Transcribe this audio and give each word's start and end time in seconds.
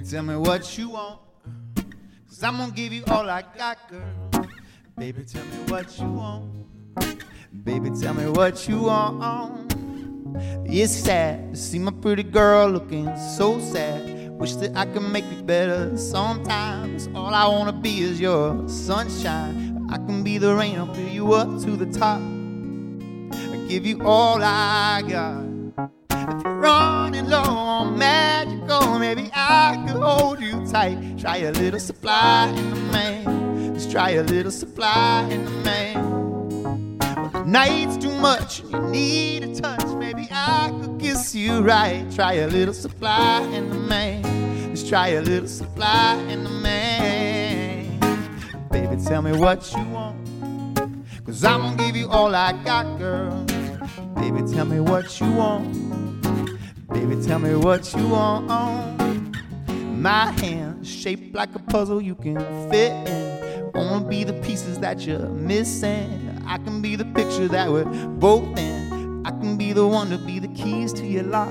tell 0.00 0.22
me 0.22 0.36
what 0.36 0.76
you 0.76 0.90
want. 0.90 1.20
Cause 2.28 2.42
I'm 2.42 2.56
gonna 2.56 2.72
give 2.72 2.92
you 2.92 3.04
all 3.08 3.28
I 3.30 3.42
got, 3.56 3.78
girl. 3.88 4.48
Baby, 4.98 5.24
tell 5.24 5.44
me 5.44 5.56
what 5.68 5.98
you 5.98 6.06
want. 6.06 6.66
Baby, 7.64 7.90
tell 8.00 8.14
me 8.14 8.28
what 8.28 8.68
you 8.68 8.82
want. 8.82 9.74
It's 10.66 10.92
sad 10.92 11.52
to 11.52 11.56
see 11.56 11.78
my 11.78 11.92
pretty 11.92 12.24
girl 12.24 12.68
looking 12.68 13.06
so 13.16 13.60
sad. 13.60 14.30
Wish 14.30 14.56
that 14.56 14.76
I 14.76 14.84
could 14.86 15.02
make 15.02 15.24
it 15.26 15.46
better 15.46 15.96
sometimes. 15.96 17.08
All 17.14 17.32
I 17.32 17.46
wanna 17.46 17.72
be 17.72 18.00
is 18.00 18.20
your 18.20 18.68
sunshine. 18.68 19.86
I 19.90 19.96
can 19.98 20.24
be 20.24 20.38
the 20.38 20.54
rain, 20.54 20.76
I'll 20.76 20.92
fill 20.92 21.08
you 21.08 21.34
up 21.34 21.48
to 21.62 21.76
the 21.76 21.86
top. 21.86 22.20
I 23.32 23.64
give 23.68 23.86
you 23.86 24.02
all 24.02 24.42
I 24.42 25.02
got. 25.06 25.44
If 26.10 26.42
you're 26.42 26.54
running 26.54 27.26
low 27.26 27.42
on 27.42 27.98
magical, 27.98 28.98
maybe 28.98 29.30
I 29.32 29.43
tight. 30.74 30.98
Try 31.18 31.36
a 31.36 31.52
little 31.52 31.78
supply 31.78 32.48
in 32.48 32.70
the 32.70 32.80
man. 32.90 33.74
Just 33.74 33.92
try 33.92 34.10
a 34.10 34.24
little 34.24 34.50
supply 34.50 35.22
in 35.30 35.44
the. 35.44 35.54
But 36.98 37.32
the 37.32 37.44
night's 37.44 37.96
too 37.96 38.14
much 38.18 38.60
and 38.60 38.72
you 38.72 38.80
need 38.90 39.44
a 39.44 39.54
touch. 39.54 39.86
Maybe 39.98 40.26
I 40.32 40.72
could 40.80 40.98
kiss 40.98 41.32
you 41.32 41.60
right. 41.60 42.04
Try 42.12 42.32
a 42.46 42.48
little 42.48 42.74
supply 42.74 43.42
and 43.56 43.70
demand. 43.70 44.24
Just 44.74 44.88
try 44.88 45.08
a 45.20 45.22
little 45.22 45.48
supply 45.48 46.16
and 46.28 46.42
demand. 46.42 48.00
Baby, 48.70 48.96
tell 49.04 49.22
me 49.22 49.32
what 49.32 49.72
you 49.76 49.84
want. 49.96 50.18
Cause 51.24 51.44
I'm 51.44 51.60
gonna 51.62 51.76
give 51.76 51.94
you 51.94 52.08
all 52.08 52.34
I 52.34 52.52
got, 52.64 52.98
girl. 52.98 53.44
Baby, 54.16 54.40
tell 54.52 54.66
me 54.66 54.80
what 54.80 55.20
you 55.20 55.30
want. 55.30 55.72
Baby, 56.92 57.14
tell 57.24 57.38
me 57.38 57.54
what 57.54 57.94
you 57.94 58.08
want. 58.08 59.03
My 60.04 60.32
hands 60.32 60.86
shaped 60.86 61.34
like 61.34 61.54
a 61.54 61.58
puzzle 61.58 61.98
you 62.02 62.14
can 62.14 62.38
fit 62.70 62.92
in. 63.08 63.70
Wanna 63.72 64.06
be 64.06 64.22
the 64.22 64.34
pieces 64.34 64.78
that 64.80 65.00
you're 65.06 65.30
missing. 65.30 66.42
I 66.46 66.58
can 66.58 66.82
be 66.82 66.94
the 66.94 67.06
picture 67.06 67.48
that 67.48 67.72
we're 67.72 67.86
both 67.86 68.58
in. 68.58 69.22
I 69.24 69.30
can 69.30 69.56
be 69.56 69.72
the 69.72 69.88
one 69.88 70.10
to 70.10 70.18
be 70.18 70.38
the 70.40 70.48
keys 70.48 70.92
to 70.92 71.06
your 71.06 71.22
lock. 71.22 71.48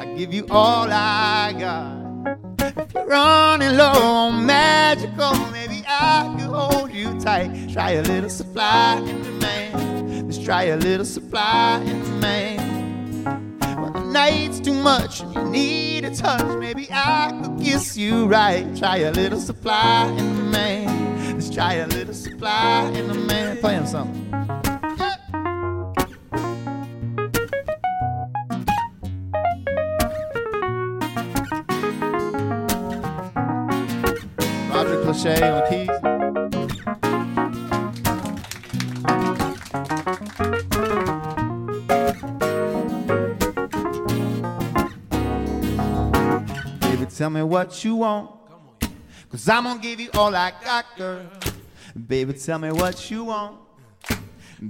I 0.00 0.12
give 0.16 0.34
you 0.34 0.44
all 0.50 0.88
I 0.90 1.54
got. 1.56 2.78
If 2.80 2.92
you're 2.92 3.06
running 3.06 3.76
low 3.76 3.92
on 3.92 4.44
magical, 4.44 5.36
maybe 5.52 5.84
I 5.86 6.34
could 6.36 6.50
hold 6.50 6.90
you 6.90 7.16
tight. 7.20 7.70
Try 7.72 7.92
a 7.92 8.02
little 8.02 8.28
supply 8.28 8.96
and 8.96 9.22
demand. 9.22 10.26
Let's 10.26 10.44
try 10.44 10.64
a 10.64 10.76
little 10.76 11.06
supply 11.06 11.80
and 11.86 12.02
demand 12.02 12.53
night's 14.14 14.60
too 14.60 14.72
much 14.72 15.22
and 15.22 15.34
you 15.34 15.44
need 15.50 16.04
a 16.04 16.14
touch, 16.14 16.56
maybe 16.60 16.86
I 16.92 17.36
could 17.42 17.58
kiss 17.60 17.96
you 17.96 18.26
right. 18.26 18.64
Try 18.76 18.98
a 18.98 19.10
little 19.10 19.40
supply 19.40 20.06
and 20.06 20.36
demand. 20.36 21.34
Let's 21.34 21.50
try 21.50 21.74
a 21.74 21.86
little 21.88 22.14
supply 22.14 22.92
and 22.94 23.12
demand. 23.12 23.58
Play 23.60 23.74
him 23.74 23.86
something. 23.86 24.30
Roger 34.70 35.02
Cliche 35.02 35.50
on 35.50 35.68
keys. 35.68 36.13
Tell 47.16 47.30
me 47.30 47.42
what 47.42 47.84
you 47.84 47.94
want. 47.94 48.28
Cause 49.30 49.48
I'm 49.48 49.62
gonna 49.62 49.80
give 49.80 50.00
you 50.00 50.10
all 50.14 50.34
I 50.34 50.52
got, 50.64 50.84
girl. 50.96 51.22
Baby, 52.08 52.32
tell 52.32 52.58
me 52.58 52.72
what 52.72 53.08
you 53.08 53.24
want. 53.24 53.56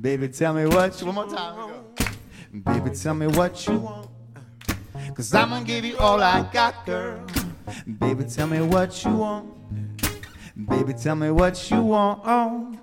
Baby, 0.00 0.26
tell 0.28 0.52
me 0.52 0.66
what 0.66 1.00
you 1.00 1.06
One 1.06 1.14
more 1.14 1.26
time. 1.28 1.84
Baby, 2.52 2.90
tell 2.90 3.14
me 3.14 3.28
what 3.28 3.64
you 3.68 3.78
want. 3.78 4.08
Cause 5.14 5.32
I'm 5.32 5.50
gonna 5.50 5.64
give 5.64 5.84
you 5.84 5.96
all 5.98 6.20
I 6.20 6.42
got, 6.52 6.84
girl. 6.84 7.24
Baby, 7.98 8.24
tell 8.24 8.48
me 8.48 8.60
what 8.60 9.04
you 9.04 9.12
want. 9.12 9.48
Baby, 10.68 10.94
tell 10.94 11.14
me 11.14 11.30
what 11.30 11.70
you 11.70 11.80
want. 11.80 12.81